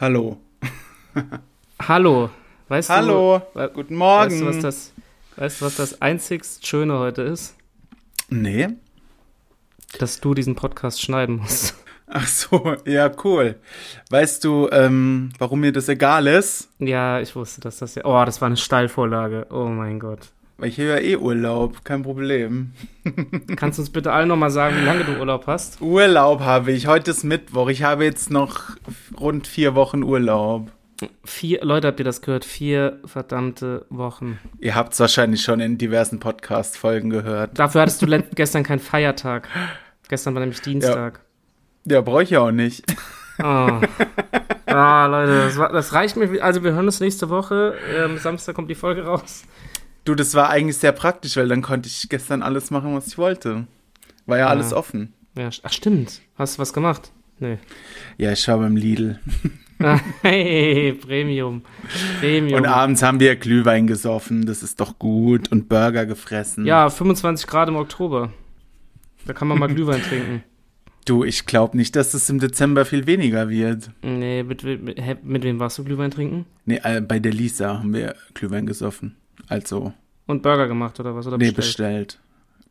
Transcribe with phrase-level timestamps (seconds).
[0.00, 0.38] Hallo.
[1.78, 2.30] Hallo.
[2.68, 3.42] Weißt Hallo.
[3.52, 4.30] Du, Guten Morgen.
[4.30, 4.92] Weißt du, was das,
[5.36, 7.54] weißt du, was das einzigst Schöne heute ist?
[8.30, 8.68] Nee.
[9.98, 11.74] Dass du diesen Podcast schneiden musst.
[12.06, 13.56] Ach so, ja, cool.
[14.08, 16.70] Weißt du, ähm, warum mir das egal ist?
[16.78, 18.06] Ja, ich wusste, dass das ja.
[18.06, 19.48] Oh, das war eine Steilvorlage.
[19.50, 20.30] Oh mein Gott.
[20.60, 22.72] Weil ich habe ja eh Urlaub, kein Problem.
[23.56, 25.80] Kannst du uns bitte allen nochmal sagen, wie lange du Urlaub hast?
[25.80, 26.86] Urlaub habe ich.
[26.86, 27.70] Heute ist Mittwoch.
[27.70, 28.76] Ich habe jetzt noch
[29.18, 30.70] rund vier Wochen Urlaub.
[31.24, 32.44] Vier, Leute, habt ihr das gehört?
[32.44, 34.38] Vier verdammte Wochen.
[34.58, 37.58] Ihr habt es wahrscheinlich schon in diversen Podcast-Folgen gehört.
[37.58, 39.48] Dafür hattest du gestern keinen Feiertag.
[40.10, 41.20] Gestern war nämlich Dienstag.
[41.86, 42.84] Ja, ja brauche ich auch nicht.
[43.42, 43.80] Oh.
[44.72, 46.44] Ah, Leute, das, war, das, reicht mir.
[46.44, 47.74] Also, wir hören uns nächste Woche.
[47.92, 49.42] Ähm, Samstag kommt die Folge raus.
[50.04, 53.18] Du, das war eigentlich sehr praktisch, weil dann konnte ich gestern alles machen, was ich
[53.18, 53.66] wollte.
[54.26, 54.48] War ja, ja.
[54.48, 55.12] alles offen.
[55.36, 56.20] Ja, ach stimmt.
[56.36, 57.12] Hast du was gemacht?
[57.38, 57.58] Nee.
[58.18, 59.18] Ja, ich war beim Lidl.
[60.22, 61.62] hey, Premium.
[62.20, 62.58] Premium.
[62.60, 65.50] Und abends haben wir Glühwein gesoffen, das ist doch gut.
[65.50, 66.66] Und Burger gefressen.
[66.66, 68.32] Ja, 25 Grad im Oktober.
[69.26, 70.44] Da kann man mal Glühwein trinken.
[71.06, 73.90] Du, ich glaube nicht, dass es im Dezember viel weniger wird.
[74.02, 76.44] Nee, mit, mit, mit wem warst du Glühwein trinken?
[76.66, 79.16] Nee, äh, bei der Lisa haben wir Glühwein gesoffen.
[79.50, 79.92] Also.
[80.26, 81.26] Und Burger gemacht oder was?
[81.26, 82.16] Oder nee, bestellt?
[82.16, 82.20] bestellt.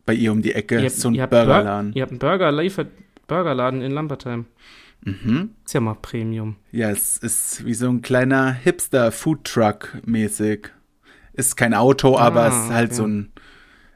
[0.05, 1.91] Bei ihr um die Ecke ihr so ein Burgerladen.
[1.91, 2.87] Bur ihr habt einen Burger liefert
[3.27, 4.45] Burgerladen in Lambertheim.
[5.03, 5.51] Mhm.
[5.65, 6.55] Ist ja mal Premium.
[6.71, 10.69] Ja, es ist wie so ein kleiner Hipster-Foodtruck-mäßig.
[11.33, 12.95] Ist kein Auto, ah, aber es ist halt okay.
[12.95, 13.31] so ein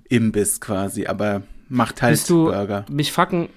[0.07, 2.85] Imbiss quasi, aber macht halt Bist du, Burger.
[2.89, 3.49] Mich fucken.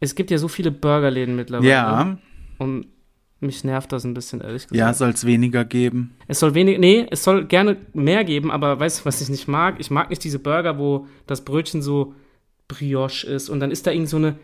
[0.00, 1.70] Es gibt ja so viele Burgerläden mittlerweile.
[1.70, 2.18] Ja.
[2.58, 2.86] Und
[3.42, 4.76] mich nervt das ein bisschen, ehrlich gesagt.
[4.76, 6.14] Ja, soll es weniger geben?
[6.26, 9.48] Es soll weniger, nee, es soll gerne mehr geben, aber weißt du, was ich nicht
[9.48, 9.76] mag?
[9.78, 12.14] Ich mag nicht diese Burger, wo das Brötchen so
[12.68, 14.36] Brioche ist und dann ist da irgend so eine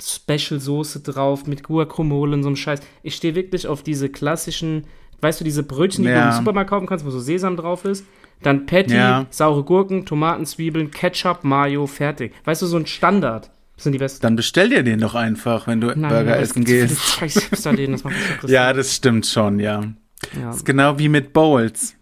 [0.00, 2.80] Special-Soße drauf mit Guacamole und so einem Scheiß.
[3.02, 4.84] Ich stehe wirklich auf diese klassischen,
[5.20, 6.22] weißt du, diese Brötchen, die ja.
[6.22, 8.04] du im Supermarkt kaufen kannst, wo so Sesam drauf ist.
[8.42, 9.26] Dann Patty, ja.
[9.30, 12.34] saure Gurken, Tomaten, Zwiebeln, Ketchup, Mayo, fertig.
[12.44, 13.50] Weißt du, so ein Standard.
[13.76, 14.22] Das sind die besten.
[14.22, 17.20] Dann bestell dir den doch einfach, wenn du Nein, Burger essen gehst.
[17.20, 18.02] Hipster-Läden, das
[18.50, 19.82] Ja, das stimmt schon, ja.
[19.82, 20.46] ja.
[20.46, 21.94] Das ist genau wie mit Bowls.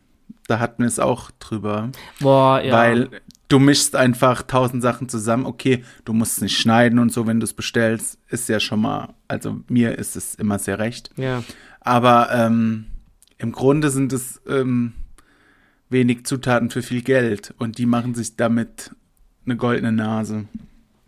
[0.46, 1.90] Da hatten wir es auch drüber.
[2.20, 2.72] Boah, ja.
[2.72, 3.08] Weil
[3.48, 5.46] du mischst einfach tausend Sachen zusammen.
[5.46, 8.80] Okay, du musst es nicht schneiden und so, wenn du es bestellst, ist ja schon
[8.80, 11.10] mal, also mir ist es immer sehr recht.
[11.16, 11.42] Ja.
[11.80, 12.86] Aber ähm,
[13.38, 14.92] im Grunde sind es ähm,
[15.88, 18.94] wenig Zutaten für viel Geld und die machen sich damit
[19.44, 20.46] eine goldene Nase.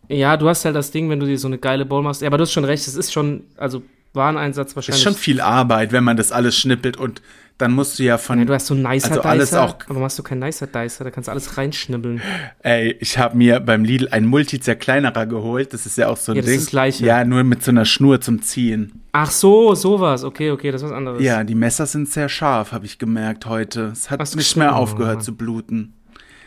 [0.08, 2.22] Ja, du hast halt das Ding, wenn du dir so eine geile Bowl machst.
[2.22, 5.00] Ja, aber du hast schon recht, es ist schon, also Wareneinsatz wahrscheinlich.
[5.00, 7.22] Ist schon viel Arbeit, wenn man das alles schnippelt und
[7.58, 8.38] dann musst du ja von.
[8.38, 10.66] Ja, du hast so einen nicer also Dicer, alles auch, aber machst du keinen nicer
[10.66, 12.20] Dicer, da kannst du alles reinschnibbeln.
[12.62, 16.36] Ey, ich habe mir beim Lidl ein Multizerkleinerer geholt, das ist ja auch so ein
[16.36, 16.50] ja, Ding.
[16.50, 17.06] Das ist das gleiche.
[17.06, 19.00] Ja, nur mit so einer Schnur zum Ziehen.
[19.12, 20.24] Ach so, sowas.
[20.24, 21.22] Okay, okay, das ist was anderes.
[21.22, 23.92] Ja, die Messer sind sehr scharf, habe ich gemerkt heute.
[23.92, 25.94] Es hat nicht mehr aufgehört zu bluten.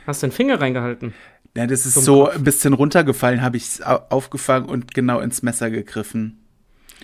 [0.05, 1.13] Hast du den Finger reingehalten?
[1.55, 2.35] Ja, das ist so Kopf.
[2.35, 6.37] ein bisschen runtergefallen, habe ich es aufgefangen und genau ins Messer gegriffen.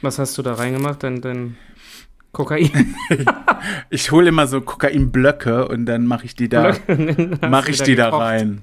[0.02, 1.04] Was hast du da reingemacht?
[1.04, 1.58] Dein, dein
[2.32, 2.96] Kokain?
[3.90, 6.76] ich hole immer so Kokainblöcke und dann mache ich die da,
[7.50, 8.62] mache ich die da rein.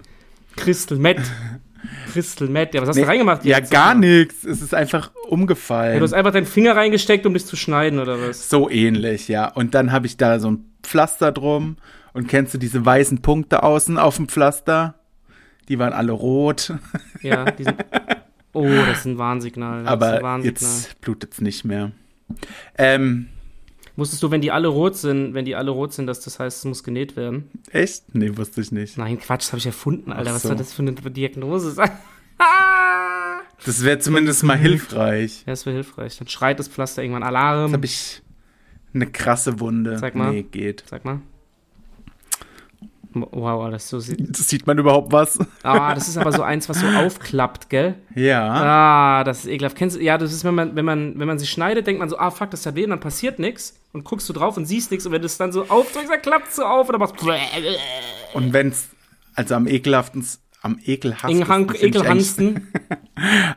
[0.57, 1.19] Crystal Met.
[2.13, 2.75] Crystal Met.
[2.75, 3.45] Ja, was hast nee, du reingemacht?
[3.45, 4.45] Ja, gar nichts.
[4.45, 5.95] Es ist einfach umgefallen.
[5.95, 8.49] Ja, du hast einfach deinen Finger reingesteckt, um dich zu schneiden, oder was?
[8.49, 9.49] So ähnlich, ja.
[9.49, 11.77] Und dann habe ich da so ein Pflaster drum.
[12.13, 14.97] Und kennst du diese weißen Punkte außen auf dem Pflaster?
[15.69, 16.75] Die waren alle rot.
[17.23, 17.77] Ja, die sind.
[18.53, 19.85] Oh, das ist ein Warnsignal.
[19.85, 20.71] Das Aber ein Warnsignal.
[20.73, 21.93] jetzt blutet es nicht mehr.
[22.77, 23.29] Ähm,
[23.97, 26.59] Wusstest du, wenn die alle rot sind, wenn die alle rot sind, dass das heißt,
[26.59, 27.51] es muss genäht werden?
[27.71, 28.15] Echt?
[28.15, 28.97] Nee, wusste ich nicht.
[28.97, 30.31] Nein, Quatsch, das habe ich erfunden, Alter.
[30.31, 30.35] So.
[30.35, 31.91] Was soll das für eine Diagnose sein?
[33.67, 35.43] das wäre zumindest mal hilfreich.
[35.47, 36.17] Ja, das wäre hilfreich.
[36.17, 37.67] Dann schreit das Pflaster irgendwann Alarm.
[37.67, 38.23] Jetzt habe ich
[38.95, 39.99] eine krasse Wunde.
[39.99, 40.33] Sag mal.
[40.33, 40.85] Nee, geht.
[40.87, 41.21] Sag mal.
[43.15, 44.37] Wow, das so sieht.
[44.37, 45.39] Sieht man überhaupt was?
[45.63, 47.95] Ah, das ist aber so eins, was so aufklappt, gell?
[48.15, 48.49] Ja.
[48.51, 49.77] Ah, das ist ekelhaft.
[49.77, 52.09] Kennst du, ja, das ist, wenn man, wenn man, wenn man sich schneidet, denkt man
[52.09, 53.79] so, ah, fuck, das hat weh, und dann passiert nichts.
[53.93, 55.05] Und guckst du drauf und siehst nichts.
[55.07, 57.17] Und wenn du es dann so aufdrückst, dann klappt es so auf und dann machst
[58.33, 58.89] Und wenn's,
[59.35, 60.27] also am ekelhaften,
[60.63, 61.75] am ekelhaftesten.
[61.75, 62.73] Ekelhansten.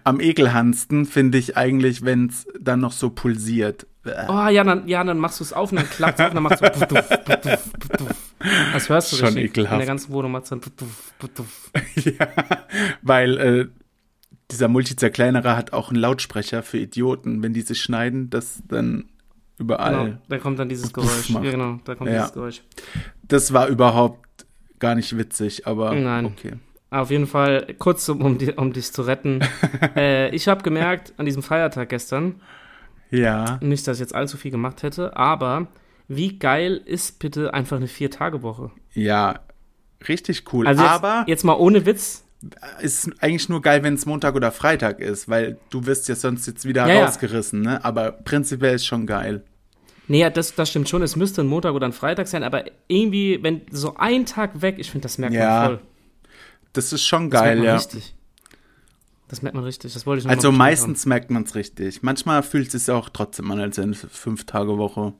[0.04, 3.88] am ekelhandsten finde ich eigentlich, wenn es dann noch so pulsiert.
[4.28, 6.36] Oh ja, dann, ja, dann machst du es auf und dann klappt es auf und
[6.36, 8.08] dann machst du.
[8.74, 9.46] Das hörst du Schon richtig.
[9.46, 9.74] ekelhaft.
[9.74, 11.48] In der ganzen Wohnung machst du dann.
[11.96, 12.28] Ja,
[13.02, 13.68] weil äh,
[14.52, 17.42] dieser Multizerkleinerer hat auch einen Lautsprecher für Idioten.
[17.42, 19.06] Wenn die sich schneiden, das dann
[19.58, 20.06] überall.
[20.06, 21.30] Genau, da kommt dann dieses Geräusch.
[21.30, 22.18] Ja, genau, da kommt ja.
[22.18, 22.62] dieses Geräusch.
[23.24, 24.46] Das war überhaupt
[24.80, 26.26] gar nicht witzig, aber Nein.
[26.26, 26.54] okay.
[26.92, 29.42] Auf jeden Fall, kurz um, um, um dich zu retten.
[29.96, 32.42] äh, ich habe gemerkt, an diesem Feiertag gestern,
[33.10, 33.58] Ja.
[33.62, 35.68] Nicht, dass ich jetzt allzu viel gemacht hätte, aber
[36.08, 38.72] wie geil ist bitte einfach eine Vier-Tage-Woche?
[38.94, 39.40] Ja,
[40.08, 40.68] richtig cool.
[40.68, 42.24] Also jetzt, Aber jetzt mal ohne Witz.
[42.82, 46.46] ist eigentlich nur geil, wenn es Montag oder Freitag ist, weil du wirst ja sonst
[46.48, 47.84] jetzt wieder Ja, rausgerissen, ne?
[47.84, 49.44] Aber prinzipiell ist schon geil.
[50.08, 51.02] Nee, ja, das, das stimmt schon.
[51.02, 54.76] Es müsste ein Montag oder ein Freitag sein, aber irgendwie, wenn so ein Tag weg,
[54.78, 55.80] ich finde, das merkt Ja, man voll.
[56.74, 57.76] Das ist schon Das geil, man ja.
[57.76, 58.14] richtig.
[59.28, 59.94] Das merkt man richtig.
[59.94, 62.04] Das wollte ich noch Also meistens merkt man es richtig.
[62.04, 65.14] Manchmal fühlt es sich auch trotzdem an als eine Fünf-Tage-Woche.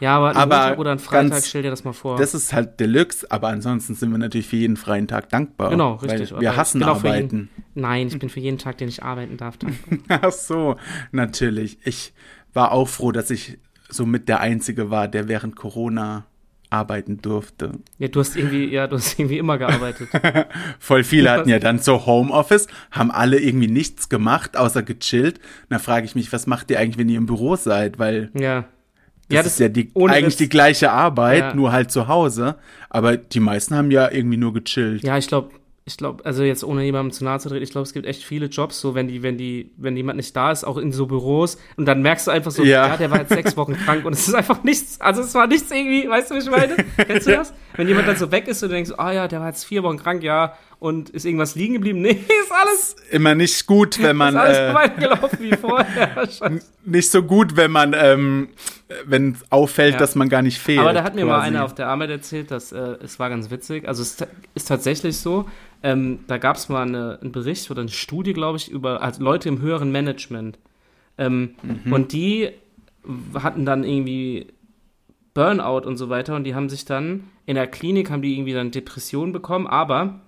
[0.00, 2.18] Ja, aber aber Montag oder ein Freitag, ganz- stell dir das mal vor.
[2.18, 5.70] Das ist halt Deluxe, aber ansonsten sind wir natürlich für jeden freien Tag dankbar.
[5.70, 6.32] Genau, richtig.
[6.32, 7.48] Weil wir Aber hassen für Arbeiten.
[7.74, 9.56] Nein, ich bin für jeden Tag, den ich arbeiten darf.
[9.56, 10.20] dankbar.
[10.22, 10.76] Ach so,
[11.12, 11.78] natürlich.
[11.84, 12.12] Ich
[12.52, 13.58] war auch froh, dass ich
[13.88, 16.26] somit der Einzige war, der während Corona
[16.68, 17.70] arbeiten durfte.
[17.98, 20.08] ja, du hast irgendwie, ja, du hast irgendwie immer gearbeitet.
[20.80, 25.38] Voll viele hatten ja dann so Homeoffice, haben alle irgendwie nichts gemacht, außer gechillt.
[25.38, 28.00] Und da frage ich mich, was macht ihr eigentlich, wenn ihr im Büro seid?
[28.00, 28.64] Weil Ja.
[29.28, 30.36] Das, ja, ist ja die, eigentlich Witz.
[30.36, 31.54] die gleiche Arbeit, Ja.
[31.54, 32.56] nur halt zu Hause.
[32.90, 35.02] Aber die meisten haben ja irgendwie nur gechillt.
[35.02, 35.50] Ja, ich glaube,
[35.88, 38.24] ich glaube, also jetzt ohne jemandem zu nahe zu treten, ich glaube, es gibt echt
[38.24, 41.06] viele Jobs, so wenn die, wenn die, wenn jemand nicht da ist, auch in so
[41.06, 42.88] Büros und dann merkst du einfach so, Ja.
[42.88, 45.46] ja, der war jetzt sechs Wochen krank und es ist einfach nichts, also es war
[45.46, 46.74] nichts irgendwie, weißt du, wie ich meine?
[47.06, 47.54] Kennst du das?
[47.76, 49.84] Wenn jemand dann so weg ist und du denkst, ah ja, der war jetzt vier
[49.84, 52.00] Wochen krank, ja, und ist irgendwas liegen geblieben?
[52.02, 56.28] Nee, ist alles, Immer nicht gut, wenn man ist alles äh, weitergelaufen wie vorher.
[56.84, 58.48] Nicht so gut, wenn man ähm,
[59.06, 59.98] wenn auffällt, Ja.
[59.98, 60.78] dass man gar nicht fehlt.
[60.80, 61.46] Aber da hat mir mal quasi.
[61.48, 63.88] einer auf der Arbeit erzählt, dass äh, es war ganz witzig.
[63.88, 64.16] Also es
[64.54, 65.46] ist tatsächlich so.
[65.82, 69.22] Ähm, da gab es mal eine, einen Bericht oder eine Studie, glaube ich, über also
[69.22, 70.58] Leute im höheren Management.
[71.18, 71.92] Ähm, Mhm.
[71.92, 72.50] Und die
[73.34, 74.48] hatten dann irgendwie
[75.34, 78.52] Burnout und so weiter und die haben sich dann in der Klinik haben die irgendwie
[78.54, 80.20] dann Depressionen bekommen, aber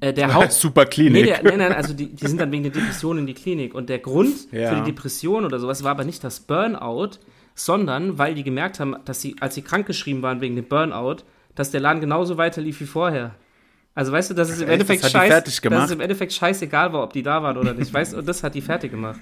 [0.00, 1.24] äh, der Haupt Super Nee, Klinik.
[1.26, 3.74] der, nein, nein, also die, die sind dann wegen der Depression in die Klinik.
[3.74, 4.70] Und der Grund Ja.
[4.74, 7.10] für die Depression oder sowas war aber nicht das Burnout,
[7.54, 11.16] sondern weil die gemerkt haben, dass sie, als sie krankgeschrieben waren wegen dem Burnout,
[11.54, 13.34] dass der Laden genauso weiterlief wie vorher.
[13.94, 14.68] Also weißt du, dass es im?
[14.68, 17.72] Endeffekt Das scheiß, fertig dass es im Endeffekt scheißegal war, ob die da waren oder
[17.72, 17.92] nicht.
[17.94, 19.18] Weißt du, und das hat die fertig gemacht.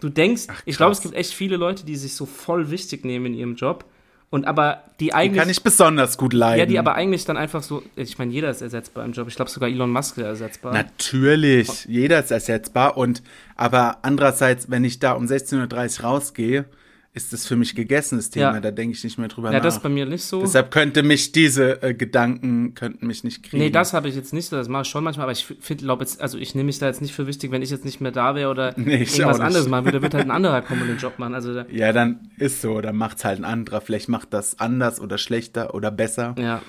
[0.00, 0.76] Du denkst, ich krass.
[0.78, 3.84] glaube, es gibt echt viele Leute, die sich so voll wichtig nehmen in ihrem Job
[4.30, 6.60] und aber die Die eigentlich kann ich besonders gut leiden.
[6.60, 9.28] ja, die aber eigentlich dann einfach so, ich meine, jeder ist ersetzbar im Job.
[9.28, 10.72] Ich glaube sogar Elon Musk wäre ersetzbar.
[10.72, 13.22] Natürlich, jeder ist ersetzbar und
[13.56, 16.64] aber andererseits, wenn ich da um 16.30 Uhr rausgehe,
[17.12, 18.54] ist das für mich gegessen, das Thema.
[18.54, 18.60] Ja.
[18.60, 19.64] Da denke ich nicht mehr drüber ja, nach.
[19.64, 20.40] das ist bei mir nicht so.
[20.42, 23.60] Deshalb könnte mich diese äh, Gedanken könnten mich nicht kriegen.
[23.62, 25.84] Nee, das habe ich jetzt nicht so, das mache ich schon manchmal, aber ich finde,
[25.84, 28.00] glaube jetzt, also ich nehme mich da jetzt nicht für wichtig, wenn ich jetzt nicht
[28.00, 30.88] mehr da wäre oder Nee, irgendwas anderes machen würde, wird halt ein anderer kommen und
[30.88, 31.34] den Job machen.
[31.34, 33.80] Also da, Ja, dann ist so, dann macht's halt ein anderer.
[33.80, 36.34] Vielleicht macht das anders oder schlechter oder besser.
[36.38, 36.62] ja.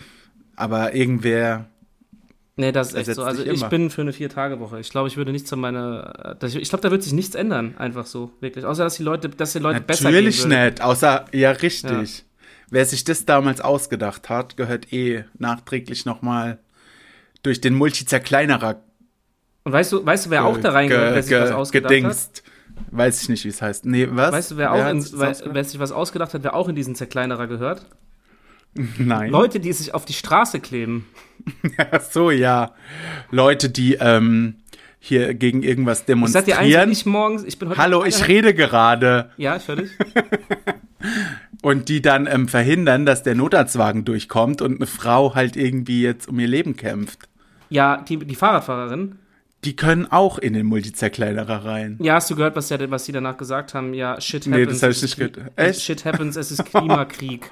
[0.55, 1.65] Aber irgendwer,
[2.62, 3.24] Nee, das ist echt so.
[3.24, 4.80] Also ich bin für eine Vier-Tage-Woche.
[4.80, 6.38] Ich glaube, ich würde nicht zu meiner.
[6.44, 8.66] Ich, glaube, da wird sich nichts ändern, einfach so, wirklich.
[8.66, 12.24] Außer dass die Leute, dass die Leute besser gehen natürlich nicht, außer, ja, richtig.
[12.69, 16.60] Wer sich das damals ausgedacht hat, gehört eh nachträglich nochmal
[17.42, 18.84] durch den Multizerkleinerer
[19.63, 21.98] Und weißt du, weißt du, wer auch da reingehört, wer sich was ausgedacht hat?
[21.98, 22.44] gedingst.
[22.92, 23.86] Weiß ich nicht, wie es heißt.
[23.86, 24.31] Nee, was?
[24.31, 26.75] Weißt du, wer, auch in, hat wer, wer sich was ausgedacht hat, wer auch in
[26.75, 27.88] diesen Zerkleinerer gehört?
[28.97, 29.31] Nein.
[29.31, 31.07] Leute, die sich auf die Straße kleben.
[31.91, 32.73] Ach so, ja.
[33.31, 34.56] Leute, die ähm,
[35.00, 36.65] hier gegen irgendwas Ich sag demonstrieren.
[36.68, 37.79] dir eins, ich morgens, ich bin heute.
[37.81, 39.31] Hallo, ich rede gerade.
[39.38, 39.89] Ja, völlig.
[41.63, 46.27] Und die dann ähm, verhindern, dass der Notarztwagen durchkommt und eine Frau halt irgendwie jetzt
[46.27, 47.27] um ihr Leben kämpft.
[47.69, 49.17] Ja, die, die Fahrradfahrerin.
[49.63, 52.00] Die können auch in den Multizerkleinerer rein.
[52.01, 53.93] Ja, hast du gehört, was, der, was die danach gesagt haben?
[53.93, 54.79] Ja, shit Nee, happens.
[54.79, 55.51] das hab ich nicht gehört.
[55.55, 55.81] Echt?
[55.81, 57.51] Shit happens, es ist Klimakrieg.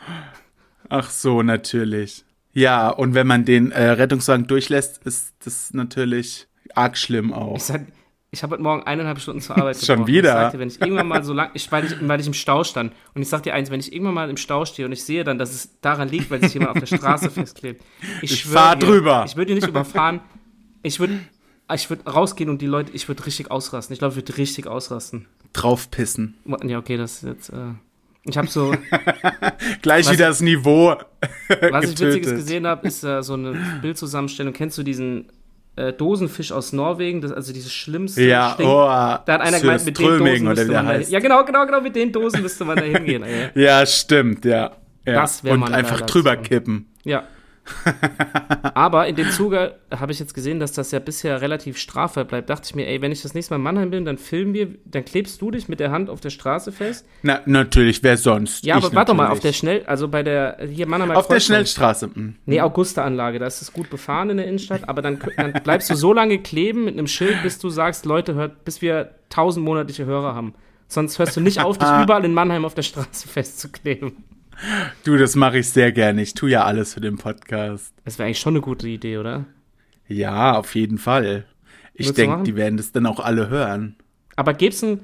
[0.87, 2.23] Ach so, natürlich.
[2.53, 7.57] Ja, und wenn man den äh, Rettungswagen durchlässt, ist das natürlich arg schlimm auch.
[7.57, 7.85] Ich sag,
[8.31, 10.07] ich habe heute Morgen eineinhalb Stunden zur Arbeit Schon gebraucht.
[10.07, 10.29] wieder?
[10.29, 12.63] Ich sagte, wenn ich irgendwann mal so lang, ich, weil, ich, weil ich im Stau
[12.63, 12.93] stand.
[13.13, 15.23] Und ich sag dir eins, wenn ich irgendwann mal im Stau stehe und ich sehe
[15.23, 17.83] dann, dass es daran liegt, weil sich jemand auf der Straße festklebt.
[18.21, 19.25] Ich, Ich fahr dir, drüber.
[19.27, 20.21] Ich würde ihn nicht überfahren.
[20.83, 21.19] Ich würde
[21.71, 23.93] ich würd rausgehen und die Leute, ich würde richtig ausrasten.
[23.93, 25.27] Ich glaube, ich würde richtig ausrasten.
[25.53, 26.35] Draufpissen.
[26.63, 27.49] Ja, okay, das ist jetzt.
[27.49, 27.73] Äh,
[28.29, 28.73] ich habe so,
[29.81, 30.95] Gleich wieder das Niveau
[31.71, 34.53] was ich Witziges gesehen habe, ist äh, so eine Bildzusammenstellung.
[34.53, 35.25] Kennst du diesen
[35.75, 37.21] äh, Dosenfisch aus Norwegen?
[37.21, 40.55] Das, also dieses schlimmste Ja, Stink- oh, Da hat einer gemeint, mit den Dosen oder
[40.55, 40.99] müsste man da.
[40.99, 43.23] Ja, genau, genau, genau, mit den Dosen müsste man da hingehen.
[43.55, 44.71] Ja, stimmt, ja.
[45.05, 45.13] ja.
[45.13, 46.87] Das wär mal Und einfach drüber kippen.
[47.03, 47.23] Ja.
[48.73, 52.49] Aber in dem Zuge habe ich jetzt gesehen, dass das ja bisher relativ straffrei bleibt.
[52.49, 54.69] Dachte ich mir, ey, wenn ich das nächste Mal in Mannheim bin, dann filmen wir,
[54.85, 57.05] dann klebst du dich mit der Hand auf der Straße fest.
[57.21, 58.65] Na, natürlich, wer sonst?
[58.65, 59.53] Ja, Ich aber warte mal, auf der.
[59.53, 62.09] Schnell, also bei der, hier Mannheim Auf der Schnellstraße.
[62.13, 62.35] hm.
[62.45, 65.95] Nee, Augusta-Anlage, da ist es gut befahren in der Innenstadt, aber dann, dann bleibst du
[65.95, 70.05] so lange kleben mit einem Schild, bis du sagst, Leute, hört, bis wir tausend monatliche
[70.05, 70.53] Hörer haben.
[70.87, 74.23] Sonst hörst du nicht auf, dich überall in Mannheim auf der Straße festzukleben.
[75.03, 76.21] Du, das mache ich sehr gerne.
[76.21, 77.93] Ich tue ja alles für den Podcast.
[78.05, 79.45] Das wäre eigentlich schon eine gute Idee, oder?
[80.07, 81.45] Ja, auf jeden Fall.
[81.93, 83.95] Ich denke, die werden das dann auch alle hören.
[84.35, 85.01] Aber gibt's ein,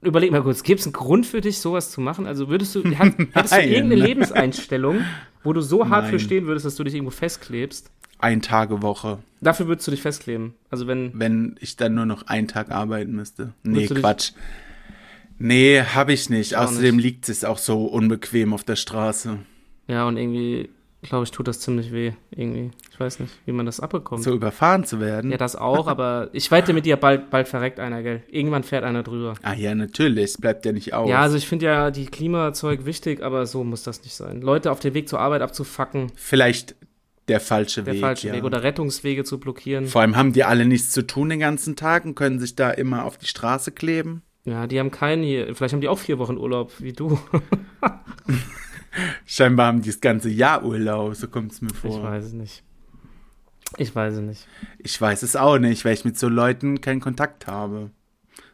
[0.00, 2.26] überleg mal kurz, gibt's einen Grund für dich, sowas zu machen?
[2.26, 5.00] Also würdest du, hat, hättest du irgendeine Lebenseinstellung,
[5.42, 6.20] wo du so hart für Nein.
[6.20, 7.90] stehen würdest, dass du dich irgendwo festklebst?
[8.18, 10.54] Ein Tage Woche, Dafür würdest du dich festkleben.
[10.70, 13.52] Also wenn, wenn ich dann nur noch einen Tag arbeiten müsste.
[13.62, 14.32] Nee, du dich- Quatsch.
[15.38, 16.56] Nee, habe ich nicht.
[16.56, 17.04] Auch Außerdem nicht.
[17.04, 19.38] liegt es auch so unbequem auf der Straße.
[19.88, 20.70] ja, und irgendwie,
[21.02, 22.12] glaube ich, tut das ziemlich weh.
[22.30, 22.70] Irgendwie.
[22.92, 24.22] Ich weiß nicht, wie man das abbekommt.
[24.22, 25.32] So überfahren zu werden.
[25.32, 28.22] Ja, das auch, aber ich wette mit dir, bald, bald verreckt einer, gell?
[28.30, 29.34] Irgendwann fährt einer drüber.
[29.42, 30.34] Ah ja, natürlich.
[30.38, 31.10] Bleibt ja nicht aus.
[31.10, 34.40] Ja, also ich finde ja die Klimazeug wichtig, aber so muss das nicht sein.
[34.40, 36.76] Leute auf dem Weg zur Arbeit abzufacken, Vielleicht
[37.26, 38.00] der falsche der Weg.
[38.00, 38.34] falsche ja.
[38.34, 39.86] Weg oder Rettungswege zu blockieren.
[39.86, 42.70] Vor allem haben die alle nichts zu tun den ganzen Tag und können sich da
[42.70, 44.22] immer auf die Straße kleben.
[44.44, 45.54] Ja, die haben keinen hier.
[45.54, 47.18] Vielleicht haben die auch vier Wochen Urlaub, wie du.
[49.26, 51.90] Scheinbar haben die das ganze Jahr Urlaub, so kommt es mir vor.
[51.90, 52.62] Ich weiß es nicht.
[53.76, 54.46] Ich weiß es nicht.
[54.78, 57.90] Ich weiß es auch nicht, weil ich mit so Leuten keinen Kontakt habe.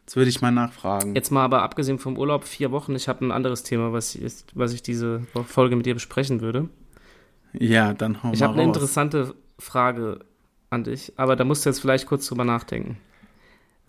[0.06, 1.14] Das würde ich mal nachfragen.
[1.14, 2.94] Jetzt mal aber abgesehen vom Urlaub, vier Wochen.
[2.94, 6.68] Ich habe ein anderes Thema, was ich, was ich diese Folge mit dir besprechen würde.
[7.52, 10.20] Ja, dann hau Ich mal habe eine interessante Frage
[10.70, 12.96] an dich, aber da musst du jetzt vielleicht kurz drüber nachdenken.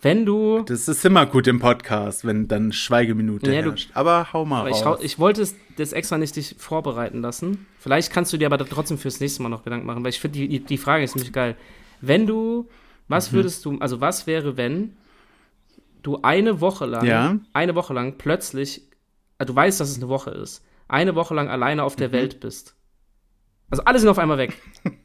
[0.03, 0.63] Wenn du.
[0.63, 3.91] Das ist immer gut im Podcast, wenn dann Schweigeminute Ja, du- herrscht.
[3.93, 4.81] Aber hau mal Aber ich, raus.
[4.99, 7.67] schau- ich wollte es das extra nicht dich vorbereiten lassen.
[7.79, 10.39] Vielleicht kannst du dir aber trotzdem fürs nächste Mal noch Gedanken machen, weil ich finde,
[10.39, 11.55] die, die Frage ist nämlich geil.
[12.01, 12.67] Wenn du,
[13.07, 13.35] was Mhm.
[13.35, 14.97] würdest du, also was wäre, wenn
[16.01, 17.37] du eine Woche lang, Ja.
[17.53, 18.81] eine Woche lang plötzlich,
[19.37, 22.13] äh, du weißt, dass es eine Woche ist, eine Woche lang alleine auf der Mhm.
[22.13, 22.75] Welt bist.
[23.69, 24.57] Also alle sind auf einmal weg.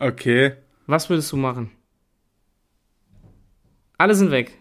[0.00, 0.54] okay.
[0.86, 1.70] Was würdest du machen?
[4.00, 4.52] Alle sind weg.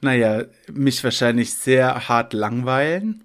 [0.00, 3.24] Naja, mich wahrscheinlich sehr hart langweilen.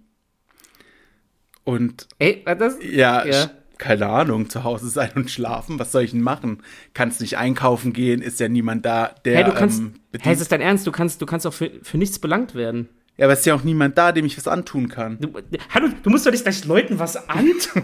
[1.64, 3.52] Und Ey, äh, das, ja, Ja.
[3.78, 5.78] keine Ahnung, zu Hause sein und schlafen.
[5.78, 6.64] Was soll ich denn machen?
[6.96, 9.36] Kannst nicht einkaufen gehen, ist ja niemand da, der.
[9.36, 10.88] hey, du kannst, ähm, hey, ist das dein Ernst?
[10.88, 12.90] Du kannst, du kannst auch für, für nichts belangt werden.
[13.18, 15.20] ja, aber es ist ja auch niemand da, dem ich was antun kann.
[15.22, 15.32] Du,
[15.74, 17.84] hallo, du musst doch nicht gleich Leuten was antun.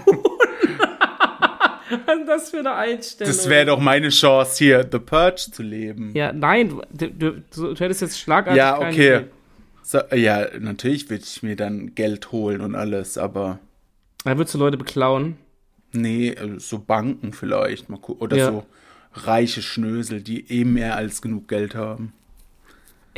[2.06, 3.34] Was ist das für eine Einstellung?
[3.34, 6.12] Das wäre doch meine Chance, hier The Purge zu leben.
[6.14, 9.26] Ja, nein, du, du, du, hättest jetzt schlagartig Ja, okay.
[9.82, 13.60] So, ja, natürlich würde ich mir dann Geld holen und alles, aber
[14.24, 15.38] Da würdest du Leute beklauen.
[15.94, 18.46] nee, äh, so Banken vielleicht mal oder Ja.
[18.52, 18.66] so
[19.14, 22.14] reiche Schnösel, die eh mehr als genug Geld haben.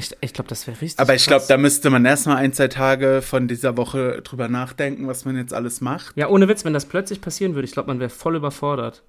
[0.02, 1.00] Ich, ich glaube, das wäre richtig.
[1.00, 5.08] Aber ich glaube, da müsste man erstmal ein, zwei Tage von dieser Woche drüber nachdenken,
[5.08, 6.18] was man jetzt alles macht.
[6.18, 9.04] Ja, ohne Witz, wenn das plötzlich passieren würde, ich glaube, man wäre voll überfordert.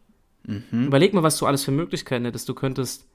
[0.47, 0.87] Mhm.
[0.87, 2.47] Überleg mal, was du alles für Möglichkeiten hättest.
[2.47, 3.07] Du könntest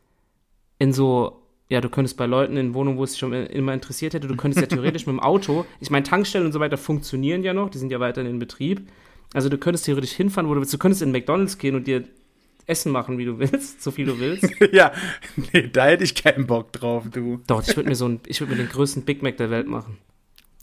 [0.80, 4.16] in so, ja, du könntest bei Leuten in Wohnungen, wo es dich schon immer interessiert
[4.16, 7.44] hätte, du könntest ja theoretisch mit dem Auto, ich meine, Tankstellen und so weiter funktionieren
[7.44, 8.90] ja noch, die sind ja weiterhin in Betrieb.
[9.34, 10.74] Also du könntest theoretisch hinfahren, wo du willst.
[10.74, 12.06] Du könntest in McDonalds gehen und dir
[12.68, 14.48] Essen machen, wie du willst, so viel du willst.
[14.72, 14.92] ja,
[15.54, 17.42] nee, da hätte ich keinen Bock drauf, du.
[17.48, 19.68] Doch, ich würde mir so einen, ich würde mir den größten Big Mac der Welt
[19.68, 19.98] machen.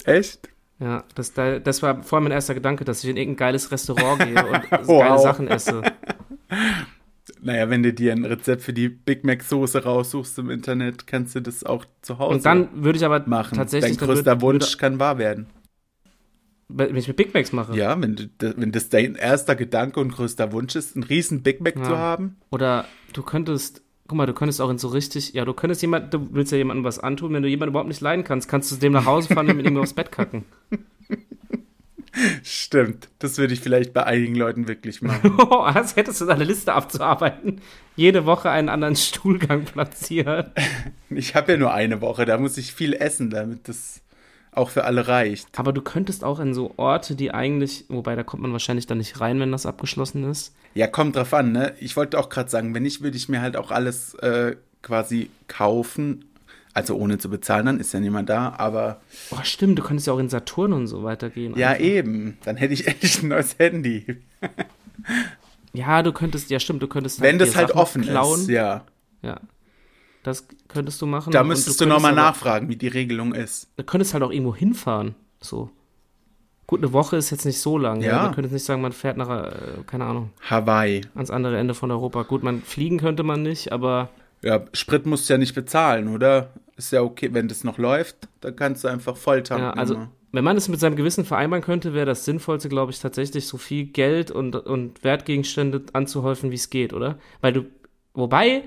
[0.05, 0.49] Echt?
[0.81, 3.71] Ja, das, da- das war vor allem mein erster Gedanke, dass ich in irgendein geiles
[3.71, 5.21] Restaurant gehe und geile Wow.
[5.23, 5.83] Sachen esse.
[7.41, 11.35] Naja, wenn du dir ein Rezept für die Big Mac Soße raussuchst im Internet, kannst
[11.35, 13.57] du das auch zu Hause Und dann würde ich aber machen.
[13.57, 15.47] tatsächlich Dein größter würde- Wunsch kann wahr werden.
[16.69, 17.77] Wenn ich mir Big Macs mache.
[17.77, 21.77] Ja, wenn, wenn das dein erster Gedanke und größter Wunsch ist, einen riesen Big Mac
[21.77, 21.85] Ja.
[21.85, 22.37] zu haben.
[22.51, 26.13] Oder du könntest, guck mal, du könntest auch in so richtig, ja, du könntest jemand,
[26.15, 28.77] du willst ja jemandem was antun, wenn du jemanden überhaupt nicht leiden kannst, kannst du
[28.77, 30.45] dem nach Hause fahren und mit ihm aufs Bett kacken.
[32.45, 35.33] Stimmt, das würde ich vielleicht bei einigen Leuten wirklich machen.
[35.37, 37.61] Oh, als hättest du deine Liste abzuarbeiten.
[37.97, 40.51] Jede Woche einen anderen Stuhlgang platzieren.
[41.11, 44.01] ich habe ja nur eine Woche, da muss ich viel essen, damit das
[44.57, 45.49] auch für alle reicht.
[45.59, 48.99] Aber du könntest auch in so Orte, die eigentlich, wobei da kommt man wahrscheinlich dann
[48.99, 50.55] nicht rein, wenn das abgeschlossen ist.
[50.75, 51.75] Ja, kommt drauf an, ne?
[51.81, 55.31] Ich wollte auch gerade sagen, wenn nicht, würde ich mir halt auch alles äh, quasi
[55.49, 56.25] kaufen.
[56.73, 60.13] Also ohne zu bezahlen, dann ist ja niemand da, aber Oh, stimmt, du könntest ja
[60.13, 61.55] auch in Saturn und so weitergehen.
[61.57, 61.85] ja, einfach.
[61.85, 62.37] eben.
[62.45, 64.17] Dann hätte ich echt ein neues Handy.
[65.73, 68.41] Ja, du könntest, ja, stimmt, du könntest Wenn dir das halt Sachen offen klauen.
[68.41, 68.85] ist, ja.
[69.23, 69.41] Ja.
[70.25, 71.33] Das könntest du machen.
[71.33, 73.69] Da müsstest du, könntest nochmal nachfragen, wie die Regelung ist.
[73.77, 75.15] Du könntest halt auch irgendwo hinfahren.
[75.41, 75.71] So.
[76.67, 78.01] Gut, eine Woche ist jetzt nicht so lang.
[78.01, 78.09] Ja.
[78.09, 78.23] Ja.
[78.23, 79.53] Man könnte jetzt nicht sagen, man fährt nach, äh,
[79.87, 81.03] keine Ahnung, Hawaii.
[81.15, 82.23] ans andere Ende von Europa.
[82.23, 84.09] Gut, man fliegen könnte man nicht, aber
[84.43, 86.51] Ja, Sprit musst du ja nicht bezahlen, oder?
[86.77, 89.65] Ist ja okay, wenn das noch läuft, dann kannst du einfach voll tanken.
[89.65, 90.11] ja, also immer.
[90.33, 93.59] wenn man es mit seinem Gewissen vereinbaren könnte, wäre das Sinnvollste, glaube ich, tatsächlich so
[93.59, 97.19] viel Geld und, und Wertgegenstände anzuhäufen, wie es geht, oder?
[97.43, 97.65] Weil du,
[98.15, 98.63] wobei,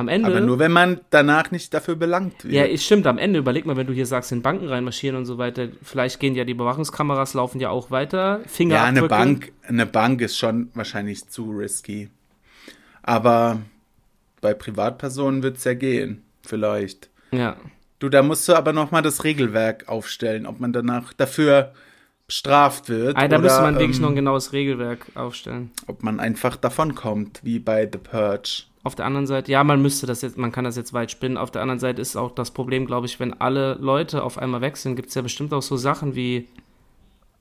[0.00, 0.28] Am Ende.
[0.28, 2.54] Aber nur, wenn man danach nicht dafür belangt wird.
[2.54, 3.06] Ja, ist, stimmt.
[3.06, 6.20] Am Ende, überleg mal, wenn du hier sagst, in Banken reinmarschieren und so weiter, vielleicht
[6.20, 8.40] gehen ja die Überwachungskameras, laufen ja auch weiter.
[8.40, 8.98] Ja, Fingerabdrücke.
[8.98, 12.08] eine Bank, eine Bank ist schon wahrscheinlich zu risky.
[13.02, 13.60] Aber
[14.40, 17.10] bei Privatpersonen wird es ja gehen, vielleicht.
[17.30, 17.56] Ja.
[17.98, 21.74] Du, da musst du aber nochmal das Regelwerk aufstellen, ob man danach dafür
[22.26, 23.16] bestraft wird.
[23.16, 25.72] Ah, da oder, müsste man wirklich ähm, noch ein genaues Regelwerk aufstellen.
[25.86, 28.62] Ob man einfach davonkommt, wie bei The Purge.
[28.82, 31.36] Auf der anderen Seite, ja, man müsste das jetzt, man kann das jetzt weit spinnen.
[31.36, 34.62] Auf der anderen Seite ist auch das Problem, glaube ich, wenn alle Leute auf einmal
[34.62, 36.48] wechseln, gibt es ja bestimmt auch so Sachen wie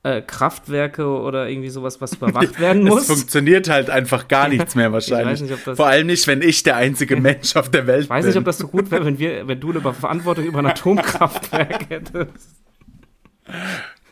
[0.03, 3.07] äh, Kraftwerke oder irgendwie sowas, was überwacht werden Es muss.
[3.07, 5.41] funktioniert halt einfach gar nichts mehr wahrscheinlich.
[5.41, 8.29] Nicht, Vor allem nicht, wenn ich der einzige Mensch auf der Welt Ich weiß bin.
[8.31, 11.89] nicht, ob das so gut wäre, wenn wir, wenn du eine Verantwortung über ein Atomkraftwerk
[11.89, 12.55] hättest.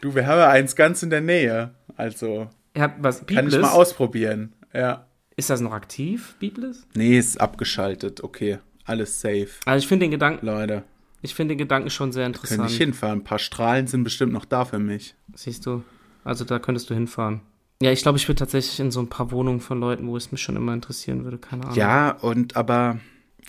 [0.02, 1.72] du, wir haben ja eins ganz in der Nähe.
[1.98, 4.54] Also Ja, was kann ich mal ausprobieren.
[4.74, 5.07] Ja.
[5.38, 6.86] Ist das noch aktiv, Biblis?
[6.96, 8.24] Nee, ist abgeschaltet.
[8.24, 9.50] Okay, alles safe.
[9.66, 10.84] Also ich finde den Gedanken, Leute,
[11.22, 12.72] ich finde den Gedanken schon sehr könnte interessant.
[12.72, 13.20] ich hinfahren.
[13.20, 15.16] Ein paar Strahlen sind bestimmt noch da für mich.
[15.36, 15.84] Siehst du?
[16.24, 17.42] Also da könntest du hinfahren.
[17.82, 20.32] Ja, ich glaube, ich würde tatsächlich in so ein paar Wohnungen von Leuten, wo es
[20.32, 21.78] mich schon immer interessieren würde, keine Ahnung.
[21.78, 23.00] Ja, und aber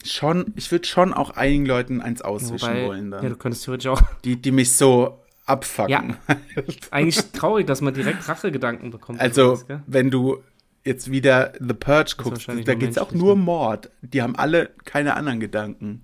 [0.05, 3.31] schon, ich würde schon auch einigen Leuten eins auswischen Wobei, wollen ja, dann.
[3.31, 4.03] du könntest theoretisch auch.
[4.25, 6.17] Die, die mich so abfacken.
[6.29, 6.37] Ja.
[6.91, 9.19] Eigentlich traurig, dass man direkt Rachegedanken bekommt.
[9.21, 9.83] Also, gell?
[9.87, 10.43] wenn du
[10.85, 13.43] jetzt wieder The Purge guckst, da nur geht's auch nur ne?
[13.43, 13.91] Mord.
[14.03, 16.03] Die haben alle keine anderen Gedanken.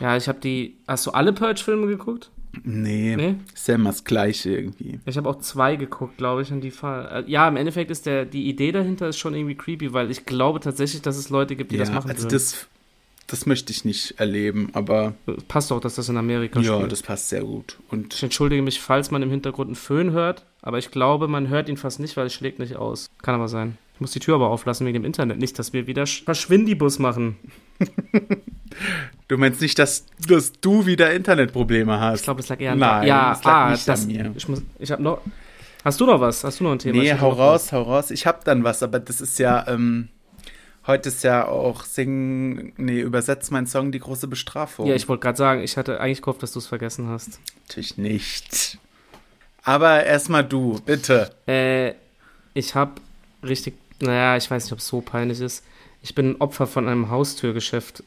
[0.00, 0.78] ja, ich habe die.
[0.88, 2.30] Hast du alle Purge-Filme geguckt?
[2.64, 3.34] Nee, Nee?
[3.54, 4.98] ist ja immer das Gleiche irgendwie.
[5.06, 7.24] Ich habe auch zwei geguckt, glaube ich, und die Fall.
[7.24, 10.26] äh, Ja, im Endeffekt ist der die Idee dahinter ist schon irgendwie creepy, weil ich
[10.26, 12.32] glaube tatsächlich, dass es Leute gibt, die das machen also würden.
[12.32, 12.66] das,
[13.28, 15.14] das möchte ich nicht erleben, aber
[15.46, 16.90] Passt auch, dass das in Amerika ja, spielt.
[16.90, 17.78] das passt sehr gut.
[17.86, 21.46] Ich Und entschuldige mich, falls man im Hintergrund einen Föhn hört, aber ich glaube, man
[21.50, 23.08] hört ihn fast nicht, weil es schlägt nicht aus.
[23.22, 23.78] Kann aber sein.
[24.00, 25.36] Ich muss die Tür aber auflassen wegen dem Internet.
[25.36, 27.36] Nicht, dass wir wieder Sch- Verschwindibus machen.
[29.28, 32.20] du meinst nicht, dass, dass du wieder Internetprobleme hast?
[32.20, 34.32] Ich glaube, es lag eher an Nein, Ja, es lag ah, nicht das, an mir.
[34.34, 35.20] Ich, muss, ich habe noch.
[35.84, 36.42] Hast du noch was?
[36.44, 36.98] Hast du noch ein Thema?
[37.02, 38.10] Nee, hau raus, hau raus.
[38.10, 40.08] Ich hab dann was, aber das ist ja, ähm,
[40.86, 44.86] heute ist ja auch Singen, nee, übersetzt mein Song Die große Bestrafung.
[44.86, 47.38] Ja, ich wollte gerade sagen, ich hatte eigentlich gehofft, dass du es vergessen hast.
[47.68, 48.78] Natürlich nicht.
[49.62, 51.32] Aber erstmal du, bitte.
[51.46, 51.92] Äh,
[52.54, 52.92] ich habe
[53.42, 53.74] richtig.
[54.02, 55.64] Naja, ich weiß nicht, ob es so peinlich ist.
[56.02, 58.02] Ich bin Opfer von einem Haustürgeschäft.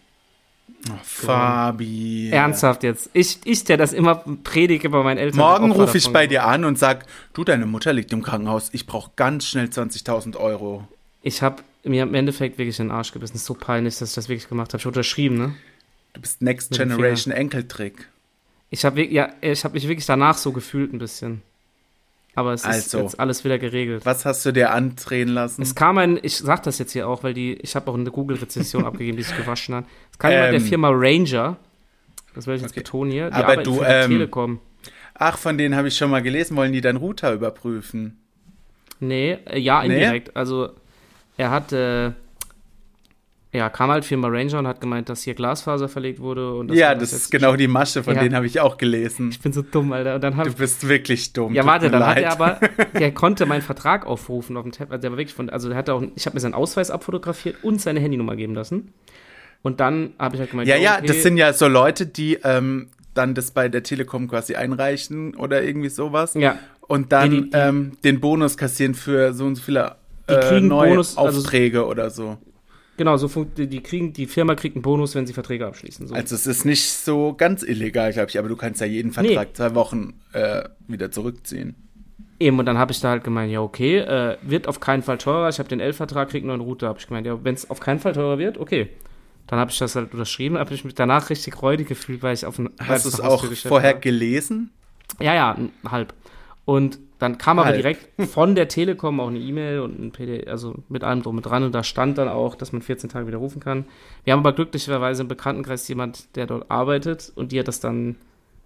[0.90, 2.30] Oh, Fabi.
[2.32, 3.10] Ernsthaft jetzt.
[3.14, 5.38] Ich, ich, der das immer predige bei meinen Eltern.
[5.38, 8.70] Morgen rufe ich bei dir an und sag, du, deine Mutter liegt im Krankenhaus.
[8.74, 10.88] Ich brauche ganz schnell 20.000 Euro.
[11.22, 13.36] Ich habe mir im Endeffekt wirklich den Arsch gebissen.
[13.36, 14.80] ist so peinlich, dass ich das wirklich gemacht habe.
[14.80, 15.56] Ich hab unterschrieben, ne?
[16.14, 18.08] Du bist Next Generation Enkeltrick.
[18.70, 21.42] Ich habe ja, ich habe mich wirklich danach so gefühlt ein bisschen.
[22.36, 23.00] Aber es ist Also.
[23.00, 24.06] jetzt alles wieder geregelt.
[24.06, 25.62] Was hast du dir andrehen lassen?
[25.62, 28.10] Es kam ein, ich sag das jetzt hier auch, weil die, ich habe auch eine
[28.10, 29.86] Google-Rezession abgegeben, die sich gewaschen hat.
[30.12, 30.65] Es kam jemand der Ähm.
[30.65, 31.58] Firma Ranger.
[32.34, 32.80] Das werde ich jetzt Okay.
[32.80, 33.28] betonen hier.
[33.30, 34.60] Die Aber du, ähm, Telekom.
[35.13, 36.58] Ach, von denen habe ich schon mal gelesen.
[36.58, 38.17] Wollen die deinen Router überprüfen?
[39.00, 39.93] Nee, äh, ja, Nee?
[39.93, 40.36] indirekt.
[40.36, 40.69] Also,
[41.38, 42.12] er hat, äh,
[43.54, 46.56] ja, kam halt Firma Ranger und hat gemeint, dass hier Glasfaser verlegt wurde.
[46.56, 48.22] Und dass ja, das ist genau die Masche, von Ja.
[48.24, 49.30] denen habe ich auch gelesen.
[49.30, 50.16] Ich bin so dumm, Alter.
[50.16, 51.54] Und dann hab Du bist wirklich dumm.
[51.54, 52.24] Ja, warte, dann hat leid.
[52.26, 52.60] er aber,
[53.00, 54.92] der konnte meinen Vertrag aufrufen auf dem Tablet.
[54.94, 57.58] Also der war wirklich von, also der hat auch, ich habe mir seinen Ausweis abfotografiert
[57.63, 58.92] und seine Handynummer geben lassen.
[59.62, 62.39] Und dann habe ich halt gemeint, Ja, ja, okay, das sind ja so Leute, die
[62.44, 66.34] ähm, dann das bei der Telekom quasi einreichen oder irgendwie sowas.
[66.34, 69.96] ja, Und dann Nee, die- die- ähm, den Bonus kassieren für so und so viele
[70.28, 72.38] Die äh, neue Bonus, also- Aufträge oder so.
[72.98, 76.08] Genau, so die kriegen, die Firma kriegt einen Bonus, wenn sie Verträge abschließen.
[76.08, 76.16] So.
[76.16, 79.56] Also es ist nicht so ganz illegal, glaube ich, aber du kannst ja jeden Vertrag
[79.56, 81.76] zwei Wochen äh, wieder zurückziehen.
[82.40, 85.18] Eben, und dann habe ich da halt gemeint, ja, okay, äh, wird auf keinen Fall
[85.18, 85.50] teurer.
[85.50, 86.88] Ich habe den L-Vertrag, krieg einen neuen Router.
[86.88, 88.90] Habe ich gemeint, ja, wenn es auf keinen Fall teurer wird, okay.
[89.48, 92.46] Dann habe ich das halt unterschrieben, habe ich mich danach richtig räudig gefühlt, weil ich
[92.46, 94.00] auf weil Hast du es auch vorher war.
[94.00, 94.72] gelesen?
[95.20, 95.58] Ja, ja,
[95.90, 96.14] halb.
[96.66, 97.78] Und dann kam aber Halb.
[97.78, 101.44] direkt von der Telekom auch eine E-Mail und ein PDF, also mit allem drum und
[101.44, 101.64] dran.
[101.64, 103.86] Und da stand dann auch, dass man 14 Tage widerrufen kann.
[104.24, 108.18] Wir haben aber glücklicherweise im Bekanntenkreis jemand, der dort arbeitet und die hat das dann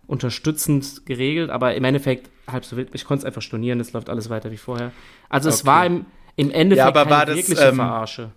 [0.07, 1.49] unterstützend geregelt.
[1.49, 2.89] Aber im Endeffekt halb so wild.
[2.93, 4.91] Ich konnte es einfach stornieren, es läuft alles weiter wie vorher.
[5.29, 5.67] Also es Okay.
[5.67, 8.31] war im, im Endeffekt Ja, aber keine war das, wirkliche ähm, Verarsche.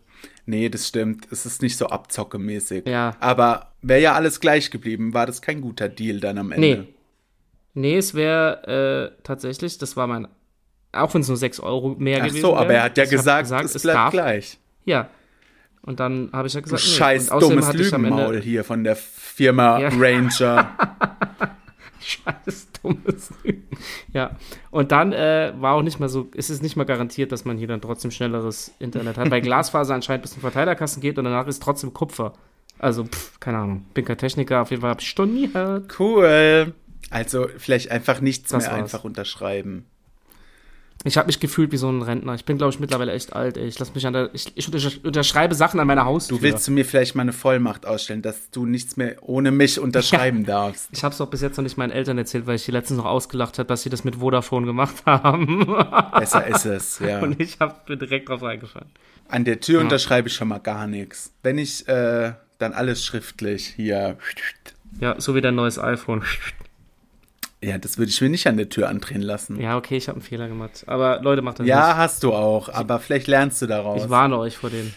[0.46, 1.28] Nee, das stimmt.
[1.30, 2.86] Es ist nicht so abzockemäßig.
[2.88, 3.16] Ja.
[3.20, 5.14] Aber wäre ja alles gleich geblieben.
[5.14, 6.66] War das kein guter Deal dann am Ende?
[6.66, 6.88] Nee.
[7.74, 10.26] Nee, es wäre äh, tatsächlich, das war mein,
[10.92, 13.04] auch wenn es nur 6 Euro mehr Ach gewesen so, aber wäre, er hat ja
[13.04, 14.58] hab gesagt, es bleibt darf, gleich.
[14.84, 15.08] Ja.
[15.82, 16.90] Und dann habe ich ja Du gesagt, nee.
[16.96, 19.88] scheiß dummes Lügenmaul hier von der Firma Ja.
[19.88, 20.76] Ranger.
[22.00, 23.68] Scheiß dummes Lügen.
[24.12, 24.36] Ja.
[24.70, 27.56] Und dann äh, war auch nicht mal so, ist es nicht mal garantiert, dass man
[27.56, 29.30] hier dann trotzdem schnelleres Internet hat.
[29.30, 32.32] Bei Glasfaser anscheinend bis zum Verteilerkasten geht und danach ist trotzdem Kupfer.
[32.78, 33.86] Also, pff, keine Ahnung.
[33.92, 35.98] Bin kein Techniker, auf jeden Fall habe ich storniert.
[35.98, 36.74] Cool.
[37.10, 38.80] Also vielleicht einfach nichts Das mehr war's.
[38.82, 39.84] einfach unterschreiben.
[41.02, 42.34] Ich habe mich gefühlt wie so ein Rentner.
[42.34, 43.66] Ich bin, glaube ich, mittlerweile echt alt, ey.
[43.66, 44.28] Ich lass mich an der.
[44.34, 46.36] Ich, ich untersch- unterschreibe Sachen an meiner Haustür.
[46.36, 49.80] Du willst du mir vielleicht mal eine Vollmacht ausstellen, dass du nichts mehr ohne mich
[49.80, 50.90] unterschreiben darfst.
[50.92, 52.98] Ich habe es auch bis jetzt noch nicht meinen Eltern erzählt, weil ich die letztens
[52.98, 55.64] noch ausgelacht habe, dass sie das mit Vodafone gemacht haben.
[56.18, 57.20] Besser ist es, ja.
[57.20, 58.88] Und ich hab, bin direkt drauf reingefallen.
[59.28, 59.84] An der Tür Ja.
[59.84, 61.32] unterschreibe ich schon mal gar nichts.
[61.42, 64.18] Wenn ich, äh, dann alles schriftlich hier.
[65.00, 66.22] Ja, so wie dein neues iPhone.
[67.62, 69.60] Ja, das würde ich mir nicht an der Tür andrehen lassen.
[69.60, 70.84] Ja, okay, ich habe einen Fehler gemacht.
[70.86, 73.72] Aber Leute, macht das Ja, hast du auch, aber vielleicht lernst du nicht.
[73.76, 74.02] daraus.
[74.04, 74.94] Ich warne euch vor denen.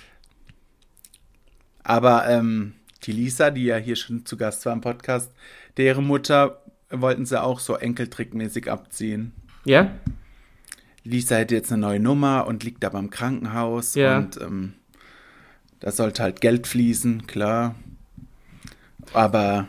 [1.83, 2.73] Aber ähm,
[3.03, 5.31] die Lisa, die ja hier schon zu Gast war im Podcast,
[5.77, 9.33] deren Mutter wollten sie auch so enkeltrickmäßig abziehen.
[9.65, 9.91] Ja?
[11.03, 14.17] Lisa hätte jetzt eine neue Nummer und liegt aber im Krankenhaus Ja.
[14.19, 14.73] und ähm,
[15.81, 17.75] da sollte halt Geld fließen, klar.
[19.11, 19.67] Aber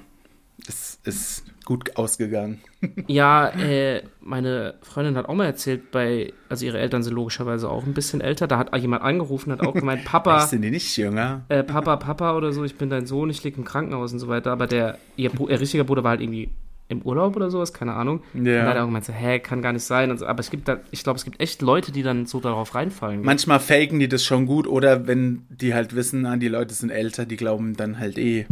[0.68, 2.60] es ist gut ausgegangen.
[3.06, 7.84] Ja, äh, meine Freundin hat auch mal erzählt, bei, also ihre Eltern sind logischerweise auch
[7.86, 8.46] ein bisschen älter.
[8.46, 11.44] Da hat jemand angerufen, hat auch gemeint, Papa, Echt, sind die nicht jünger?
[11.48, 14.28] äh, Papa, Papa oder so, ich bin dein Sohn, ich liege im Krankenhaus und so
[14.28, 14.52] weiter.
[14.52, 16.50] Aber der, ihr, ihr richtiger Bruder war halt irgendwie
[16.88, 18.22] im Urlaub oder sowas, keine Ahnung.
[18.34, 20.14] Und da hat er auch gemeint, so, hä, kann gar nicht sein.
[20.18, 22.74] So, aber es gibt da, ich glaube, es gibt echt Leute, die dann so darauf
[22.74, 23.22] reinfallen.
[23.22, 26.90] Manchmal faken die das schon gut oder wenn die halt wissen, ah, die Leute sind
[26.90, 28.44] älter, die glauben dann halt eh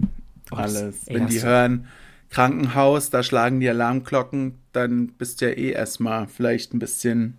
[0.51, 1.07] Oh, alles.
[1.07, 1.87] ey, wenn die hören
[2.33, 7.37] Krankenhaus, da schlagen die Alarmglocken, dann bist du ja eh erstmal vielleicht ein bisschen,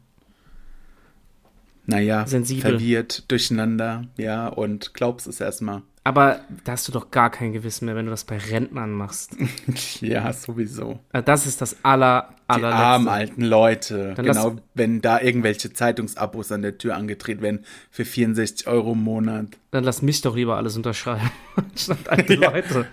[1.85, 2.71] naja, Sensibel.
[2.71, 5.81] verwirrt, durcheinander, ja, und glaubst es erstmal.
[6.05, 9.37] Aber da hast du doch gar kein Gewissen mehr, wenn du das bei Rentnern machst.
[10.01, 10.99] ja, sowieso.
[11.13, 12.83] Also Das ist das aller, Die allerletzte.
[12.85, 14.13] armen alten Leute.
[14.15, 19.01] Dann genau, wenn da irgendwelche Zeitungsabos an der Tür angedreht werden für 64 Euro im
[19.03, 19.47] Monat.
[19.71, 21.31] Dann lass mich doch lieber alles unterschreiben.
[21.77, 22.49] Statt alte Ja.
[22.51, 22.85] Leute.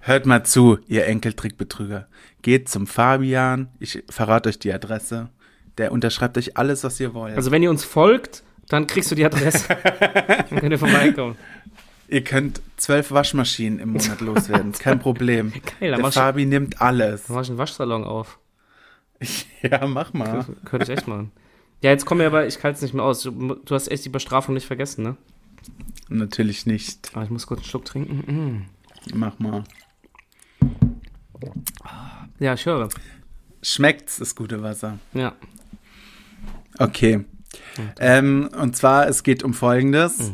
[0.00, 2.08] Hört mal zu, ihr Enkeltrickbetrüger.
[2.42, 5.28] Geht zum Fabian, ich verrate euch die Adresse.
[5.78, 7.36] Der unterschreibt euch alles, was ihr wollt.
[7.36, 9.68] Also wenn ihr uns folgt, dann kriegst du die Adresse.
[10.50, 11.36] dann könnt ihr vorbeikommen.
[12.08, 15.52] ihr könnt zwölf Waschmaschinen im Monat loswerden, kein Problem.
[15.80, 17.26] Geil, Der ich, Fabi nimmt alles.
[17.26, 18.38] dann mach ich einen Waschsalon auf.
[19.62, 20.46] Ja, mach mal.
[20.64, 21.30] Könnte ich echt machen.
[21.82, 23.20] Ja, jetzt komm mir aber, ich halte es nicht mehr aus.
[23.22, 25.16] Du, du hast echt die Bestrafung nicht vergessen, ne?
[26.08, 27.10] Natürlich nicht.
[27.12, 28.66] Aber ich muss kurz einen Schluck trinken.
[29.14, 29.64] Mach mal.
[32.38, 32.88] Ja, ich höre.
[33.62, 34.98] Schmeckt's, das gute Wasser.
[35.12, 35.34] Ja.
[36.78, 37.24] Okay.
[37.98, 40.32] Ähm, und zwar, es geht um Folgendes.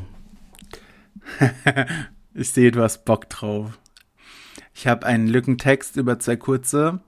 [2.34, 3.78] ich sehe, du hast Bock drauf.
[4.74, 7.00] Ich habe einen Lückentext über zwei kurze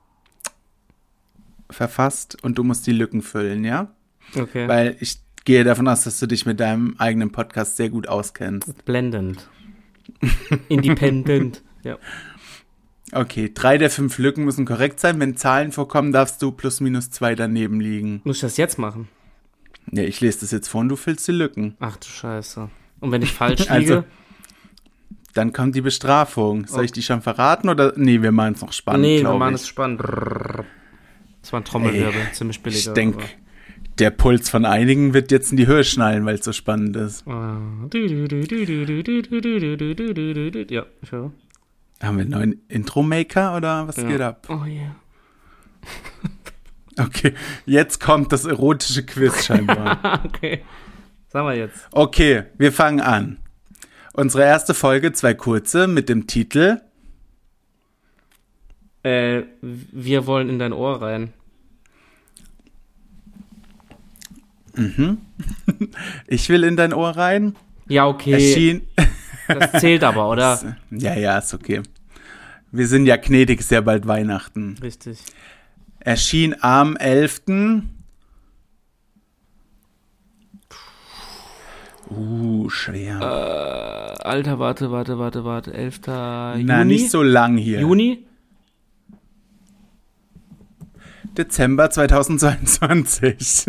[1.70, 3.94] verfasst und du musst die Lücken füllen, ja?
[4.34, 4.66] Okay.
[4.66, 8.84] Weil ich gehe davon aus, dass du dich mit deinem eigenen Podcast sehr gut auskennst.
[8.84, 9.48] Blendend.
[10.68, 11.62] Independent.
[11.84, 11.96] ja.
[13.12, 15.18] Okay, drei der fünf Lücken müssen korrekt sein.
[15.18, 18.20] Wenn Zahlen vorkommen, darfst du plus minus zwei daneben liegen.
[18.24, 19.08] Muss ich das jetzt machen?
[19.90, 21.74] Ja, ich lese das jetzt vor und du füllst die Lücken.
[21.80, 22.68] Ach du Scheiße.
[23.00, 23.70] Und wenn ich falsch liege?
[23.70, 24.04] Also,
[25.32, 26.66] Dann kommt die Bestrafung.
[26.66, 27.94] Soll ich die schon verraten oder?
[27.96, 29.02] Nee, wir machen es noch spannend.
[29.02, 29.98] nee, wir machen es spannend.
[30.02, 30.66] Brrr.
[31.40, 32.86] Das war ein Trommelwirbel, ziemlich billig.
[32.88, 33.24] Ich denke,
[34.00, 37.26] der Puls von einigen wird jetzt in die Höhe schnallen, weil es so spannend ist.
[37.26, 37.60] Ja,
[41.10, 41.32] höre.
[42.02, 44.02] Haben wir einen neuen Intro-Maker oder was Ja.
[44.04, 44.46] geht ab?
[44.48, 44.94] Oh yeah.
[47.00, 47.34] Okay,
[47.64, 50.20] jetzt kommt das erotische Quiz scheinbar.
[50.24, 50.62] okay.
[51.28, 51.86] Sag mal jetzt.
[51.92, 53.38] Okay, wir fangen an.
[54.14, 56.80] Unsere erste Folge, zwei kurze, mit dem Titel
[59.04, 61.32] Äh, wir wollen in dein Ohr rein.
[66.26, 67.56] Ich will in dein Ohr rein.
[67.88, 68.32] Ja, okay.
[68.32, 68.82] Erschien.
[69.48, 70.76] Das zählt aber, oder?
[70.90, 71.80] Ja, ja, ist okay.
[72.70, 74.76] Wir sind ja gnädig, ja bald Weihnachten.
[74.82, 75.20] Richtig.
[76.00, 77.42] Erschien am 11.
[82.10, 83.20] Uh, schwer.
[83.20, 85.72] Äh, Alter, warte, warte, warte, warte.
[85.72, 86.00] 11.
[86.06, 86.64] Juni?
[86.64, 87.80] Na, nicht so lang hier.
[87.80, 88.26] Juni?
[91.38, 93.66] Dezember 2022.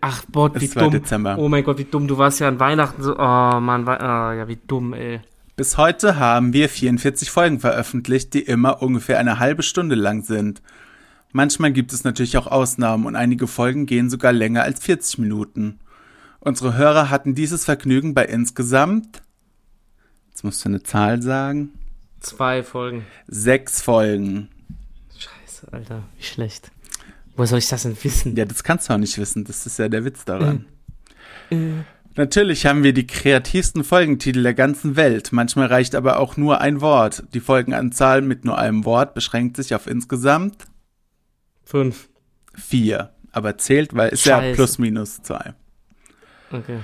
[0.00, 0.92] Ach, Gott, wie Es war dumm.
[0.92, 1.36] Dezember.
[1.38, 2.08] Oh mein Gott, wie dumm.
[2.08, 3.12] Du warst ja an Weihnachten so.
[3.14, 3.16] Oh,
[3.60, 5.20] Mann, ah, ja, wie dumm, ey.
[5.56, 10.62] Bis heute haben wir 44 Folgen veröffentlicht, die immer ungefähr eine halbe Stunde lang sind.
[11.32, 15.78] Manchmal gibt es natürlich auch Ausnahmen und einige Folgen gehen sogar länger als 40 Minuten.
[16.40, 19.22] Unsere Hörer hatten dieses Vergnügen bei insgesamt,
[20.30, 21.70] jetzt musst du eine Zahl sagen,
[22.20, 23.04] Zwei Folgen.
[23.28, 24.48] sechs Folgen.
[25.16, 26.70] Scheiße, Alter, wie schlecht.
[27.36, 28.36] Woher soll ich das denn wissen?
[28.36, 30.66] Ja, das kannst du auch nicht wissen, das ist ja der Witz daran.
[32.14, 35.32] Natürlich haben wir die kreativsten Folgentitel der ganzen Welt.
[35.32, 37.24] Manchmal reicht aber auch nur ein Wort.
[37.32, 40.64] Die Folgenanzahl mit nur einem Wort beschränkt sich auf insgesamt
[41.64, 42.08] Fünf.
[42.54, 43.10] vier.
[43.32, 44.48] Aber zählt, weil ist Scheiße.
[44.48, 45.54] ja plus minus zwei.
[46.50, 46.80] Okay.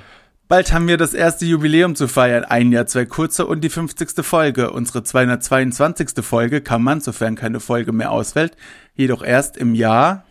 [0.49, 2.45] Bald haben wir das erste Jubiläum zu feiern.
[2.45, 4.25] Ein Jahr, zwei kurze und die 50.
[4.25, 4.71] Folge.
[4.71, 6.25] Unsere 222.
[6.25, 8.57] Folge kann man, sofern keine Folge mehr ausfällt,
[8.95, 10.25] jedoch erst im Jahr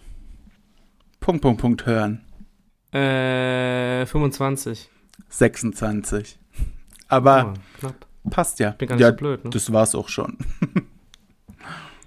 [1.20, 2.22] Punkt, Punkt, Punkt hören.
[2.92, 4.90] Äh, 25.
[5.30, 6.40] 26.
[7.08, 8.06] Aber Oh, knapp.
[8.30, 8.72] passt ja.
[8.72, 9.50] Bin gar nicht ja, so blöd, ne?
[9.50, 10.38] das war's auch schon.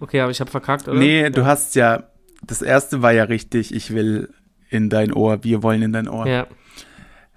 [0.01, 0.99] Okay, aber ich habe verkackt, oder?
[0.99, 2.05] Nee, du hast ja,
[2.47, 4.33] das erste war ja richtig, ich will
[4.71, 6.27] in dein Ohr, wir wollen in dein Ohr.
[6.27, 6.47] Ja, Ja.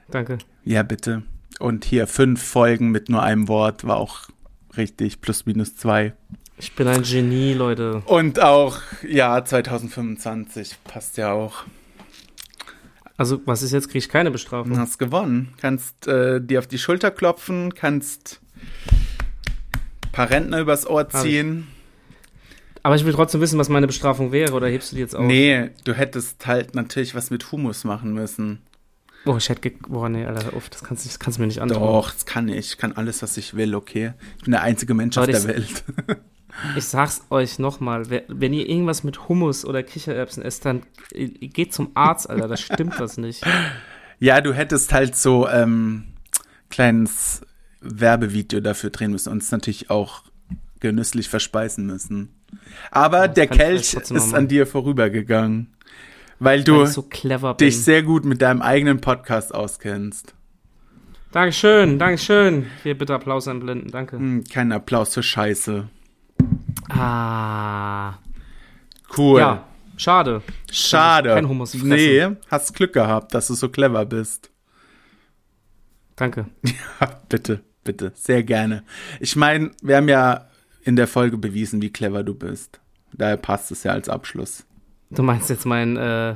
[0.10, 0.38] Danke.
[0.84, 1.24] bitte.
[1.60, 4.30] Und hier fünf Folgen mit nur einem Wort war auch
[4.78, 6.14] richtig, plus minus zwei.
[6.58, 8.02] Ich bin ein Genie, Leute.
[8.06, 11.64] Und auch, ja, 2025 passt ja auch.
[13.18, 13.88] Also, was ist jetzt?
[13.88, 14.78] Kriege ich keine Du Bestrafung?
[14.78, 15.54] hast gewonnen.
[15.60, 18.40] Kannst äh, dir auf die Schulter klopfen, kannst
[20.06, 21.68] ein paar Rentner übers Ohr ziehen.
[22.82, 25.26] Aber ich will trotzdem wissen, was meine Bestrafung wäre, oder hebst du die jetzt auf?
[25.26, 28.62] Nee, du hättest halt natürlich was mit Humus machen müssen.
[29.26, 31.62] Oh, ich hätte Boah, nee, Alter, auf, das kannst, du- das kannst du mir nicht
[31.62, 31.80] antun.
[31.80, 32.58] Doch, das kann ich.
[32.58, 34.14] Ich kann alles, was ich will, okay?
[34.38, 35.84] Ich bin der einzige Mensch auf Aber der Welt.
[36.76, 41.74] Ich sag's euch nochmal, wenn ihr irgendwas mit Hummus oder Kichererbsen esst, dann äh, geht
[41.74, 43.44] zum Arzt, Alter, da stimmt was nicht.
[44.20, 46.06] Ja, du hättest halt so ähm,
[46.70, 47.42] kleines
[47.82, 50.24] Werbevideo dafür drehen müssen und es natürlich auch
[50.80, 52.30] genüsslich verspeisen müssen.
[52.90, 55.76] Aber Ja, der Kelch ist an dir vorübergegangen,
[56.40, 57.06] weil du so
[57.60, 60.36] dich sehr gut mit deinem eigenen Podcast auskennst.
[61.32, 62.68] Dankeschön, Dankeschön.
[62.84, 64.18] Hier bitte Applaus einblenden, danke.
[64.18, 65.90] Hm, kein Applaus für Scheiße.
[66.96, 68.20] Ah.
[69.18, 69.40] Cool.
[69.40, 70.42] Ja, schade.
[70.72, 71.34] Schade.
[71.34, 71.90] Kein Hummus fressen.
[71.90, 74.52] nee, hast Glück gehabt, dass du so clever bist.
[76.16, 76.48] Danke.
[77.30, 78.84] bitte, bitte, sehr gerne.
[79.20, 80.48] Ich meine, wir haben ja
[80.84, 82.80] in der Folge bewiesen, wie clever du bist.
[83.14, 84.66] Daher passt es ja als Abschluss.
[85.10, 86.36] Du meinst jetzt mein, äh,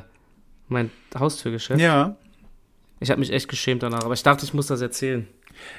[0.68, 1.80] mein Haustürgeschäft?
[1.80, 2.16] Ja.
[3.00, 5.28] Ich habe mich echt geschämt danach, aber ich dachte, ich muss das erzählen.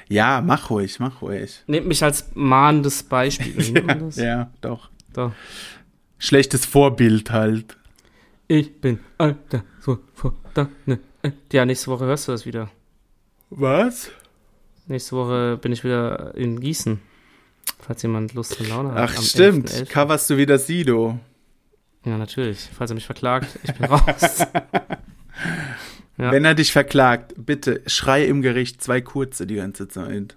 [0.07, 1.63] Ja, mach ruhig, mach ruhig.
[1.67, 3.83] Nehmt mich als mahnendes Beispiel.
[3.99, 4.15] Das?
[4.17, 4.89] Ja, doch.
[5.15, 5.33] So.
[6.17, 7.77] Schlechtes Vorbild halt.
[8.47, 10.99] Ich bin alter, so, vor, da, ne.
[11.21, 11.31] äh.
[11.51, 12.69] Ja, nächste Woche hörst du das wieder.
[13.49, 14.11] Was?
[14.87, 16.99] Nächste Woche bin ich wieder in Gießen.
[17.79, 19.11] Falls jemand Lust und Laune hat.
[19.11, 19.69] Ach, stimmt.
[19.69, 19.85] 11.11..
[19.89, 21.19] Coverst du wieder Sido?
[22.05, 22.69] Ja, natürlich.
[22.75, 24.45] Falls er mich verklagt, ich bin raus.
[26.19, 26.33] Ja.
[26.33, 30.35] Wenn er dich verklagt, bitte schrei im Gericht zwei kurze die ganze Zeit.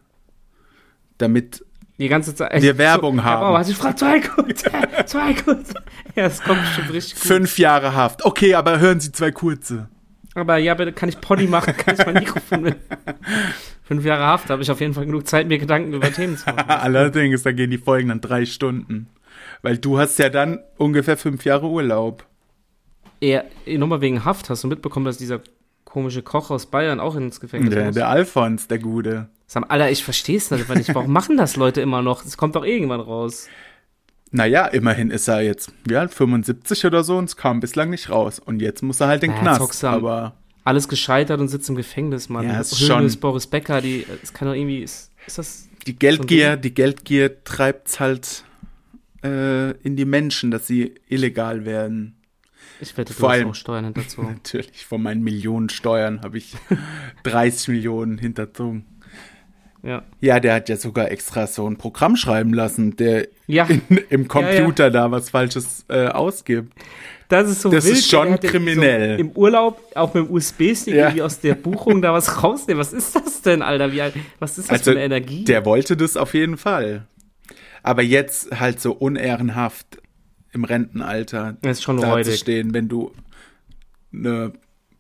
[1.19, 1.65] Damit.
[1.99, 2.63] Die ganze Zeit.
[2.63, 3.43] Wir Werbung haben.
[3.43, 4.71] Oh, also ich frage zwei kurze,
[5.07, 5.75] zwei kurze.
[6.15, 7.25] Ja, das kommt bestimmt richtig gut.
[7.25, 8.25] Fünf Jahre Haft.
[8.25, 9.89] Okay, aber hören Sie zwei kurze.
[10.35, 12.77] Aber ja, bitte kann ich Poddy machen, kann ich mein Mikrofon mit.
[13.83, 16.47] Fünf Jahre Haft, habe ich auf jeden Fall genug Zeit, mir Gedanken über Themen zu
[16.47, 16.59] machen.
[16.71, 19.09] Allerdings, da gehen die Folgen dann drei Stunden.
[19.63, 22.25] Weil du hast ja dann ungefähr fünf Jahre Urlaub.
[23.21, 25.41] Eher, nochmal wegen Haft, hast du mitbekommen, dass dieser
[25.93, 27.95] komische Koch aus Bayern auch ins Gefängnis Der, muss?
[27.95, 29.29] der Alfons, der Gute.
[29.47, 30.95] Sag mal, Alter, ich verstehe es einfach nicht.
[30.95, 32.25] Warum machen das Leute immer noch?
[32.25, 33.47] Es kommt doch irgendwann raus.
[34.31, 38.39] Naja, immerhin ist er jetzt, ja, 75 oder so und es kam bislang nicht raus.
[38.39, 39.85] Und jetzt muss er halt den Naja, Knast.
[39.85, 42.47] Aber Alles gescheitert und sitzt im Gefängnis, Mann.
[42.49, 46.57] Ja, ist schon- Boris Becker, die, es kann doch irgendwie, ist, ist das, die Geldgier,
[46.57, 48.45] die Geldgier treibt's halt
[49.23, 52.15] äh, in die Menschen, dass sie illegal werden.
[52.83, 54.33] Ich wette, du Vor allem- auch Steuern hinterzogen.
[54.35, 56.55] Natürlich, von meinen Millionen Steuern habe ich
[57.25, 58.85] 30 Millionen hinterzogen.
[59.85, 60.03] Ja.
[60.21, 64.29] Ja, der hat ja sogar extra so ein Programm schreiben lassen, der Ja, in, im
[64.29, 66.73] Computer da was Falsches äh, ausgibt.
[67.29, 67.97] das ist so Das wild.
[67.97, 69.17] ist schon ja kriminell.
[69.17, 71.07] So Im Urlaub, auch mit dem USB-Stick, Ja.
[71.07, 72.79] irgendwie aus der Buchung da was rausnehmen.
[72.81, 73.91] Was ist das denn, Alter?
[73.93, 74.01] Wie,
[74.39, 75.45] was ist das Also, für eine Energie?
[75.45, 77.07] Der wollte das auf jeden Fall.
[77.83, 79.99] Aber jetzt halt so unehrenhaft
[80.53, 82.39] im Rentenalter Das ist schon da zu räudig.
[82.39, 83.13] stehen, wenn du
[84.13, 84.53] eine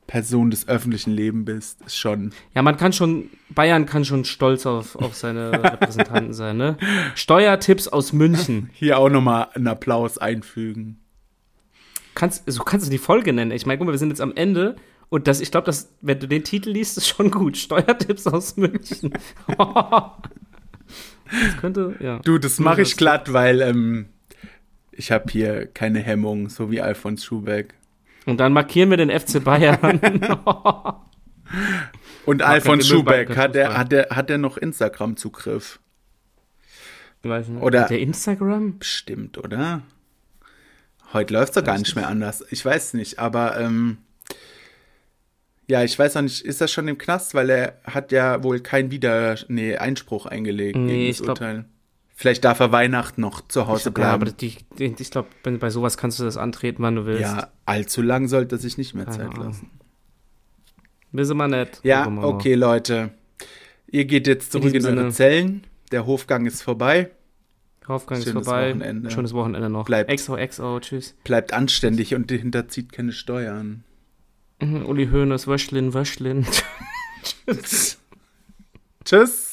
[0.07, 2.33] Person des öffentlichen Lebens bist, ist schon.
[2.55, 6.77] Ja, man kann schon, Bayern kann schon stolz auf, auf seine Repräsentanten sein, ne?
[7.15, 8.71] Steuertipps aus München.
[8.75, 10.99] Hier auch nochmal einen Applaus einfügen.
[12.15, 13.53] Kannst, so kannst du die Folge nennen.
[13.53, 14.77] Ich meine, guck mal, wir sind jetzt am Ende
[15.09, 17.57] und das, ich glaube, dass, wenn du den Titel liest, ist schon gut.
[17.57, 19.13] Steuertipps aus München.
[19.47, 22.19] das könnte, ja.
[22.19, 24.07] Du, das mache ich glatt, weil ähm,
[24.93, 27.75] ich habe hier keine Hemmung, so wie Alfons Schubeck.
[28.27, 30.01] Und dann markieren wir den FC Bayern.
[32.25, 35.81] Und Alfons kein Schubeck, kein hat er, hat, er, hat er noch Instagram-Zugriff?
[37.23, 37.63] Ich weiß nicht.
[37.63, 38.79] Oder- der Instagram?
[38.79, 39.83] Bestimmt, oder?
[41.13, 42.45] Heute läuft es doch gar nicht mehr anders.
[42.51, 43.99] Ich weiß nicht, aber ähm,
[45.69, 48.61] Ja, ich weiß auch nicht, ist das schon im Knast, weil er hat ja wohl
[48.61, 51.65] keinen Wieder nee, Einspruch eingelegt Nee, gegen ich das glaub- Urteil.
[52.23, 54.37] Vielleicht darf er Weihnachten noch zu Hause Ich glaub, ja, aber bleiben.
[54.39, 54.57] die,
[54.95, 57.23] die, ich glaube, bei sowas kannst du das antreten, wann du willst.
[57.23, 59.47] Ja, allzu lang sollte sich nicht mehr Keine Zeit Ahnung.
[59.47, 59.71] lassen.
[61.11, 61.81] Wissen wir nicht.
[61.83, 63.11] Ja, okay, Leute.
[63.89, 65.11] Ihr geht jetzt In zurück in, diesem eure.
[65.11, 65.65] Zellen.
[65.91, 67.11] Der Hofgang ist vorbei.
[67.89, 68.69] Aufgang ist Schönes vorbei.
[68.71, 69.11] Wochenende.
[69.11, 69.87] Schönes Wochenende noch.
[69.87, 70.09] Bleibt.
[70.09, 71.17] XOXO, tschüss.
[71.25, 73.83] Bleibt anständig und hinterzieht keine Steuern.
[74.61, 76.47] Mhm, Uli Hoeneß, Wöschlin, Wöschlin.
[79.05, 79.52] Tschüss.